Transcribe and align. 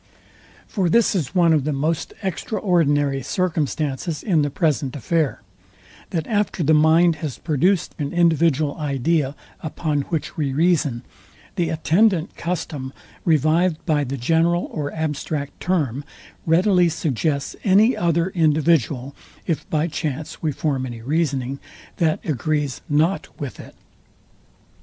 For 0.65 0.89
this 0.89 1.13
is 1.13 1.35
one 1.35 1.53
of 1.53 1.63
the 1.63 1.71
most 1.71 2.11
extraordinary 2.23 3.21
circumstances 3.21 4.23
in 4.23 4.41
the 4.41 4.49
present 4.49 4.95
affair, 4.95 5.43
that 6.09 6.25
after 6.25 6.63
the 6.63 6.73
mind 6.73 7.17
has 7.17 7.37
produced 7.37 7.93
an 7.99 8.11
individual 8.11 8.75
idea, 8.79 9.35
upon 9.61 10.01
which 10.09 10.35
we 10.37 10.53
reason, 10.53 11.03
the 11.55 11.69
attendant 11.69 12.35
custom, 12.35 12.91
revived 13.25 13.77
by 13.85 14.03
the 14.03 14.17
general 14.17 14.67
or 14.71 14.91
abstract 14.91 15.59
term, 15.59 16.03
readily 16.47 16.89
suggests 16.89 17.55
any 17.63 17.95
other 17.95 18.29
individual, 18.31 19.15
if 19.45 19.69
by 19.69 19.85
chance 19.85 20.41
we 20.41 20.51
form 20.51 20.87
any 20.87 21.03
reasoning, 21.03 21.59
that 21.97 22.19
agrees 22.25 22.81
not 22.89 23.27
with 23.39 23.59
it. 23.59 23.75